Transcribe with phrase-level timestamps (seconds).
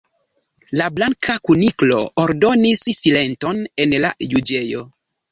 [0.79, 4.83] La Blanka Kuniklo ordonis: "Silenton en la juĝejo."